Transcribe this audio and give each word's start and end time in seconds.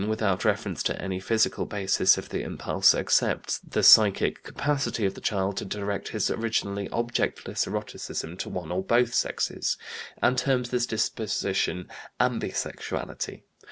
119), 0.01 0.09
without 0.31 0.45
reference 0.49 0.81
to 0.81 0.99
any 0.99 1.19
physical 1.19 1.67
basis 1.67 2.17
of 2.17 2.29
the 2.29 2.41
impulse, 2.41 2.95
accepts 2.95 3.59
"the 3.59 3.83
psychic 3.83 4.41
capacity 4.41 5.05
of 5.05 5.13
the 5.13 5.21
child 5.21 5.57
to 5.57 5.63
direct 5.63 6.07
his 6.07 6.31
originally 6.31 6.89
objectless 6.91 7.67
eroticism 7.67 8.35
to 8.35 8.49
one 8.49 8.71
or 8.71 8.81
both 8.81 9.13
sexes," 9.13 9.77
and 10.19 10.39
terms 10.39 10.71
this 10.71 10.87
disposition 10.87 11.87
ambisexuality. 12.19 13.43